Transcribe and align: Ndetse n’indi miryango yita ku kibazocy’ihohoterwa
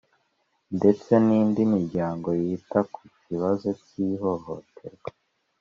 Ndetse 0.77 1.11
n’indi 1.25 1.61
miryango 1.73 2.27
yita 2.41 2.79
ku 2.93 3.01
kibazocy’ihohoterwa 3.19 5.09